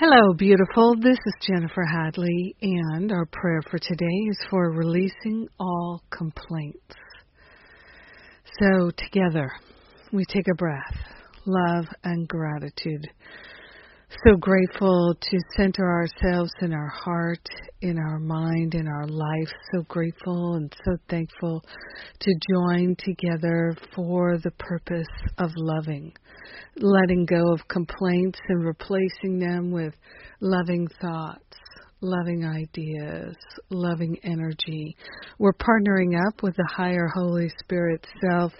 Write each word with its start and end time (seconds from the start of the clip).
Hello, 0.00 0.32
beautiful. 0.32 0.94
This 1.02 1.18
is 1.26 1.34
Jennifer 1.44 1.82
Hadley, 1.84 2.54
and 2.62 3.10
our 3.10 3.26
prayer 3.32 3.60
for 3.68 3.80
today 3.80 4.06
is 4.30 4.38
for 4.48 4.70
releasing 4.70 5.48
all 5.58 6.00
complaints. 6.16 6.94
So, 8.60 8.92
together, 8.96 9.50
we 10.12 10.24
take 10.24 10.46
a 10.46 10.54
breath, 10.54 10.94
love 11.46 11.86
and 12.04 12.28
gratitude. 12.28 13.08
So 14.26 14.36
grateful 14.36 15.14
to 15.14 15.38
center 15.56 15.88
ourselves 15.88 16.50
in 16.60 16.72
our 16.72 16.88
heart, 16.88 17.48
in 17.82 17.98
our 17.98 18.18
mind, 18.18 18.74
in 18.74 18.88
our 18.88 19.06
life. 19.06 19.52
So 19.72 19.82
grateful 19.82 20.54
and 20.54 20.74
so 20.84 20.96
thankful 21.08 21.62
to 22.18 22.34
join 22.50 22.96
together 22.98 23.76
for 23.94 24.36
the 24.38 24.50
purpose 24.58 25.06
of 25.38 25.52
loving 25.54 26.12
letting 26.80 27.26
go 27.26 27.52
of 27.52 27.66
complaints 27.68 28.38
and 28.48 28.64
replacing 28.64 29.38
them 29.38 29.70
with 29.70 29.94
loving 30.40 30.86
thoughts, 31.00 31.42
loving 32.00 32.44
ideas, 32.44 33.34
loving 33.70 34.16
energy. 34.22 34.96
We're 35.38 35.52
partnering 35.52 36.18
up 36.28 36.42
with 36.42 36.54
the 36.56 36.68
higher 36.70 37.08
Holy 37.12 37.50
Spirit 37.62 38.06
self, 38.20 38.52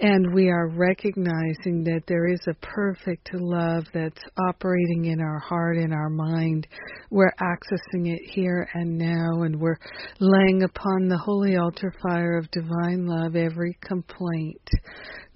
and 0.00 0.34
we 0.34 0.48
are 0.48 0.68
recognizing 0.68 1.84
that 1.84 2.02
there 2.08 2.26
is 2.26 2.40
a 2.48 2.66
perfect 2.66 3.30
love 3.32 3.84
that's 3.94 4.20
operating 4.48 5.06
in 5.06 5.20
our 5.20 5.38
heart, 5.38 5.76
in 5.76 5.92
our 5.92 6.10
mind. 6.10 6.66
We're 7.10 7.34
accessing 7.40 8.12
it 8.12 8.22
here 8.30 8.68
and 8.74 8.98
now, 8.98 9.42
and 9.42 9.60
we're 9.60 9.78
laying 10.18 10.64
upon 10.64 11.08
the 11.08 11.18
holy 11.18 11.56
altar 11.56 11.94
fire 12.02 12.36
of 12.36 12.50
divine 12.50 13.06
love 13.06 13.36
every 13.36 13.78
complaint 13.82 14.68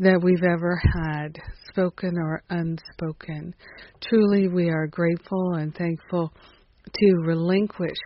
that 0.01 0.21
we've 0.23 0.43
ever 0.43 0.81
had, 1.05 1.39
spoken 1.69 2.17
or 2.19 2.43
unspoken. 2.51 3.55
Truly, 4.01 4.49
we 4.49 4.71
are 4.71 4.89
grateful 4.89 5.55
and 5.55 5.75
thankful 5.75 6.33
to 6.93 7.15
relinquish 7.25 7.99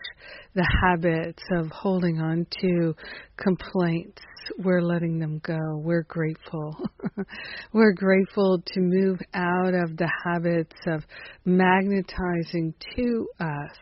the 0.55 0.67
habits 0.83 1.43
of 1.53 1.71
holding 1.71 2.21
on 2.21 2.47
to 2.61 2.95
complaints. 3.37 4.23
We're 4.59 4.83
letting 4.83 5.19
them 5.19 5.41
go. 5.45 5.59
We're 5.77 6.05
grateful. 6.05 6.77
We're 7.73 7.93
grateful 7.93 8.61
to 8.65 8.81
move 8.81 9.21
out 9.35 9.75
of 9.75 9.97
the 9.97 10.11
habits 10.25 10.77
of 10.87 11.05
magnetizing 11.45 12.75
to 12.97 13.29
us 13.41 13.77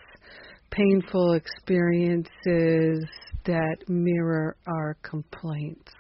painful 0.71 1.33
experiences 1.33 3.05
that 3.45 3.77
mirror 3.89 4.57
our 4.67 4.97
complaints. 5.03 5.93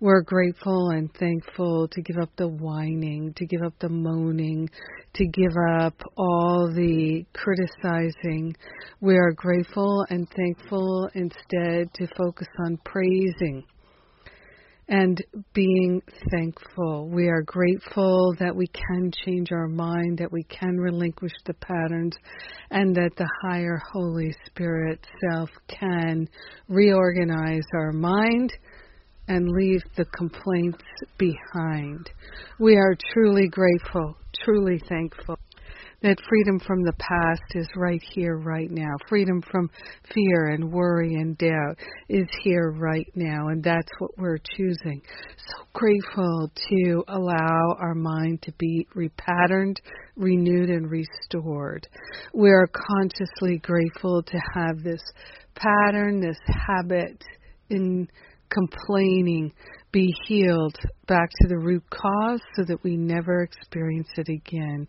We're 0.00 0.22
grateful 0.22 0.90
and 0.90 1.12
thankful 1.14 1.88
to 1.88 2.02
give 2.02 2.16
up 2.20 2.30
the 2.36 2.48
whining, 2.48 3.32
to 3.36 3.46
give 3.46 3.62
up 3.62 3.74
the 3.80 3.88
moaning, 3.88 4.68
to 5.14 5.26
give 5.26 5.52
up 5.78 5.94
all 6.16 6.72
the 6.74 7.24
criticizing. 7.32 8.56
We 9.00 9.16
are 9.16 9.32
grateful 9.32 10.04
and 10.10 10.28
thankful 10.28 11.08
instead 11.14 11.92
to 11.94 12.06
focus 12.16 12.48
on 12.66 12.78
praising 12.84 13.64
and 14.88 15.24
being 15.54 16.02
thankful. 16.30 17.08
We 17.08 17.28
are 17.28 17.42
grateful 17.42 18.34
that 18.38 18.54
we 18.54 18.66
can 18.66 19.10
change 19.24 19.52
our 19.52 19.68
mind, 19.68 20.18
that 20.18 20.32
we 20.32 20.42
can 20.44 20.76
relinquish 20.76 21.32
the 21.46 21.54
patterns, 21.54 22.14
and 22.70 22.94
that 22.96 23.12
the 23.16 23.28
higher 23.42 23.80
Holy 23.92 24.34
Spirit 24.46 25.00
self 25.30 25.50
can 25.68 26.28
reorganize 26.68 27.64
our 27.74 27.92
mind 27.92 28.52
and 29.32 29.48
leave 29.48 29.82
the 29.96 30.04
complaints 30.16 30.82
behind. 31.18 32.10
We 32.58 32.76
are 32.76 32.96
truly 33.12 33.48
grateful, 33.48 34.16
truly 34.44 34.80
thankful 34.88 35.38
that 36.02 36.18
freedom 36.28 36.58
from 36.58 36.82
the 36.82 36.92
past 36.98 37.42
is 37.54 37.68
right 37.76 38.02
here, 38.12 38.36
right 38.36 38.70
now. 38.70 38.92
Freedom 39.08 39.40
from 39.50 39.70
fear 40.12 40.48
and 40.48 40.72
worry 40.72 41.14
and 41.14 41.38
doubt 41.38 41.78
is 42.08 42.26
here 42.42 42.72
right 42.72 43.06
now, 43.14 43.48
and 43.48 43.62
that's 43.62 43.88
what 43.98 44.10
we're 44.18 44.38
choosing. 44.56 45.00
So 45.36 45.64
grateful 45.72 46.50
to 46.68 47.04
allow 47.08 47.76
our 47.78 47.94
mind 47.94 48.42
to 48.42 48.52
be 48.58 48.86
repatterned, 48.96 49.76
renewed, 50.16 50.70
and 50.70 50.90
restored. 50.90 51.86
We 52.34 52.50
are 52.50 52.68
consciously 52.68 53.58
grateful 53.58 54.22
to 54.24 54.38
have 54.54 54.82
this 54.82 55.02
pattern, 55.54 56.20
this 56.20 56.38
habit 56.66 57.22
in 57.70 58.08
complaining 58.52 59.52
be 59.92 60.14
healed 60.26 60.76
back 61.06 61.28
to 61.28 61.48
the 61.48 61.58
root 61.58 61.84
cause 61.90 62.40
so 62.56 62.64
that 62.64 62.82
we 62.82 62.96
never 62.96 63.42
experience 63.42 64.08
it 64.16 64.28
again. 64.28 64.86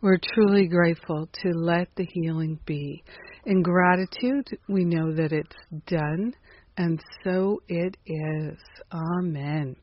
We're 0.00 0.18
truly 0.34 0.66
grateful 0.66 1.28
to 1.42 1.50
let 1.50 1.88
the 1.96 2.06
healing 2.10 2.58
be. 2.64 3.02
In 3.44 3.62
gratitude, 3.62 4.46
we 4.68 4.84
know 4.84 5.14
that 5.14 5.32
it's 5.32 5.56
done, 5.86 6.32
and 6.78 7.00
so 7.22 7.60
it 7.68 7.96
is. 8.06 8.58
Amen. 8.92 9.76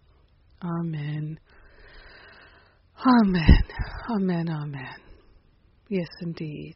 Amen. 0.64 1.40
Amen. 3.06 3.64
Amen. 4.10 4.50
Amen. 4.50 4.96
Yes, 5.90 6.08
indeed. 6.22 6.76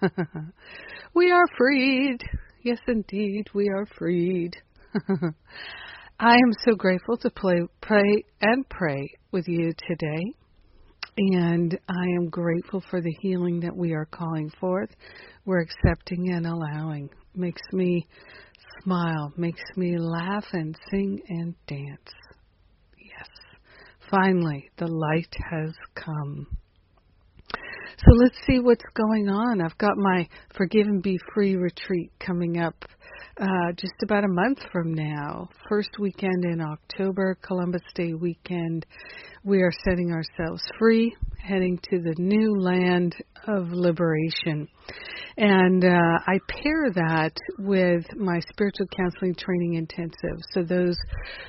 we 1.14 1.30
are 1.32 1.46
freed. 1.56 2.18
Yes, 2.62 2.78
indeed, 2.86 3.46
we 3.54 3.68
are 3.68 3.86
freed. 3.98 4.56
I 6.20 6.34
am 6.34 6.52
so 6.64 6.74
grateful 6.74 7.16
to 7.18 7.30
play, 7.30 7.62
pray 7.80 8.24
and 8.40 8.68
pray 8.68 9.08
with 9.30 9.48
you 9.48 9.72
today. 9.88 10.34
And 11.16 11.78
I 11.88 12.04
am 12.16 12.28
grateful 12.28 12.82
for 12.90 13.00
the 13.00 13.14
healing 13.20 13.60
that 13.60 13.76
we 13.76 13.92
are 13.92 14.06
calling 14.06 14.50
forth. 14.60 14.90
We're 15.44 15.60
accepting 15.60 16.32
and 16.32 16.46
allowing. 16.46 17.10
Makes 17.34 17.62
me 17.72 18.06
smile, 18.82 19.32
makes 19.36 19.62
me 19.76 19.96
laugh 19.98 20.46
and 20.52 20.76
sing 20.90 21.20
and 21.28 21.54
dance. 21.66 22.10
Yes. 22.98 23.28
Finally, 24.10 24.70
the 24.78 24.86
light 24.86 25.34
has 25.50 25.72
come. 25.94 26.46
So 27.98 28.12
let's 28.16 28.36
see 28.46 28.58
what's 28.60 28.84
going 28.94 29.28
on. 29.28 29.60
I've 29.60 29.78
got 29.78 29.96
my 29.96 30.28
Forgive 30.56 30.86
and 30.86 31.02
Be 31.02 31.18
Free 31.34 31.56
retreat 31.56 32.10
coming 32.18 32.58
up 32.58 32.74
uh, 33.40 33.72
just 33.76 33.94
about 34.02 34.24
a 34.24 34.28
month 34.28 34.58
from 34.72 34.92
now. 34.92 35.48
First 35.68 35.90
weekend 35.98 36.44
in 36.44 36.60
October, 36.60 37.36
Columbus 37.42 37.82
Day 37.94 38.14
weekend. 38.14 38.86
We 39.44 39.60
are 39.62 39.72
setting 39.84 40.12
ourselves 40.12 40.62
free, 40.78 41.12
heading 41.42 41.76
to 41.90 41.98
the 41.98 42.14
new 42.16 42.60
land 42.60 43.16
of 43.48 43.72
liberation. 43.72 44.68
And 45.36 45.84
uh, 45.84 45.88
I 46.28 46.38
pair 46.48 46.92
that 46.94 47.32
with 47.58 48.04
my 48.16 48.38
spiritual 48.52 48.86
counseling 48.96 49.34
training 49.34 49.74
intensive. 49.74 50.38
So, 50.52 50.62
those 50.62 50.96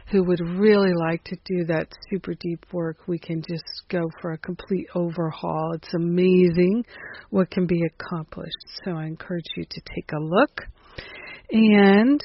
who 0.10 0.24
would 0.24 0.40
really 0.40 0.94
like 0.96 1.24
to 1.26 1.36
do 1.46 1.66
that 1.66 1.88
super 2.10 2.34
deep 2.34 2.66
work, 2.72 2.98
we 3.08 3.20
can 3.20 3.44
just 3.48 3.84
go 3.90 4.02
for 4.20 4.32
a 4.32 4.40
complete 4.40 4.88
overhaul. 4.96 5.74
It's 5.76 5.94
amazing 5.94 6.84
what 7.30 7.52
can 7.52 7.68
be 7.68 7.84
accomplished. 7.86 8.66
So, 8.84 8.94
I 8.94 9.06
encourage 9.06 9.46
you 9.56 9.66
to 9.70 9.82
take 9.94 10.12
a 10.14 10.20
look. 10.20 10.62
And 11.52 12.24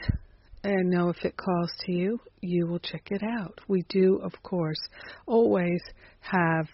and 0.77 0.91
know 0.91 1.09
if 1.09 1.25
it 1.25 1.37
calls 1.37 1.71
to 1.87 1.93
you, 1.93 2.21
you 2.41 2.67
will 2.67 2.79
check 2.79 3.09
it 3.11 3.23
out. 3.23 3.59
We 3.69 3.85
do, 3.89 4.21
of 4.23 4.33
course, 4.43 4.81
always 5.27 5.81
have 6.21 6.67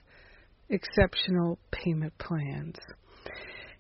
exceptional 0.69 1.59
payment 1.71 2.13
plans. 2.19 2.77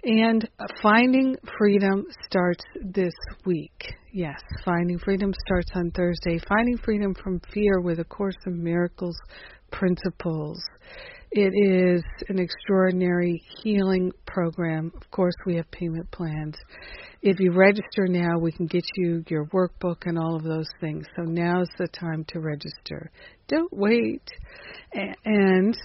And 0.04 0.48
Finding 0.82 1.36
Freedom 1.58 2.04
starts 2.26 2.62
this 2.80 3.14
week. 3.46 3.94
Yes, 4.12 4.38
Finding 4.64 4.98
Freedom 4.98 5.32
starts 5.46 5.70
on 5.74 5.90
Thursday. 5.90 6.38
Finding 6.46 6.76
Freedom 6.78 7.14
from 7.14 7.40
Fear 7.52 7.80
with 7.80 7.98
A 7.98 8.04
Course 8.04 8.36
in 8.46 8.62
Miracles 8.62 9.16
Principles. 9.72 10.62
It 11.36 11.52
is 11.52 12.04
an 12.28 12.38
extraordinary 12.38 13.42
healing 13.60 14.12
program. 14.24 14.92
Of 14.94 15.10
course, 15.10 15.34
we 15.44 15.56
have 15.56 15.68
payment 15.72 16.08
plans. 16.12 16.54
If 17.22 17.40
you 17.40 17.50
register 17.50 18.06
now, 18.06 18.38
we 18.38 18.52
can 18.52 18.66
get 18.66 18.84
you 18.94 19.24
your 19.26 19.46
workbook 19.46 20.06
and 20.06 20.16
all 20.16 20.36
of 20.36 20.44
those 20.44 20.68
things. 20.80 21.04
So 21.16 21.22
now's 21.22 21.66
the 21.76 21.88
time 21.88 22.24
to 22.28 22.38
register. 22.38 23.10
Don't 23.48 23.72
wait. 23.72 24.22
And 24.92 25.76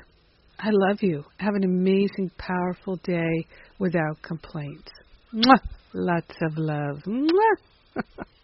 I 0.60 0.70
love 0.70 1.02
you. 1.02 1.26
Have 1.38 1.56
an 1.56 1.64
amazing, 1.64 2.30
powerful 2.38 2.98
day 2.98 3.48
without 3.80 4.22
complaints. 4.22 4.92
Mwah! 5.34 5.58
Lots 5.94 6.36
of 6.44 6.60
love. 6.60 7.02
Mwah! 7.08 8.04